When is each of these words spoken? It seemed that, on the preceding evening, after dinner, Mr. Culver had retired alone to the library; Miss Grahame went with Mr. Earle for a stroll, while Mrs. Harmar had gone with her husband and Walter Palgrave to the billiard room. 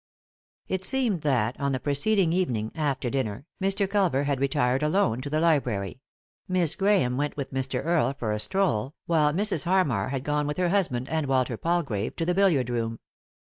It 0.67 0.83
seemed 0.83 1.21
that, 1.21 1.59
on 1.59 1.73
the 1.73 1.79
preceding 1.79 2.33
evening, 2.33 2.71
after 2.73 3.11
dinner, 3.11 3.45
Mr. 3.61 3.87
Culver 3.87 4.23
had 4.23 4.39
retired 4.39 4.81
alone 4.81 5.21
to 5.21 5.29
the 5.29 5.39
library; 5.39 6.01
Miss 6.47 6.73
Grahame 6.73 7.17
went 7.17 7.37
with 7.37 7.53
Mr. 7.53 7.85
Earle 7.85 8.15
for 8.17 8.33
a 8.33 8.39
stroll, 8.39 8.95
while 9.05 9.31
Mrs. 9.31 9.65
Harmar 9.65 10.09
had 10.09 10.23
gone 10.23 10.47
with 10.47 10.57
her 10.57 10.69
husband 10.69 11.07
and 11.07 11.27
Walter 11.27 11.55
Palgrave 11.55 12.15
to 12.15 12.25
the 12.25 12.33
billiard 12.33 12.71
room. 12.71 12.97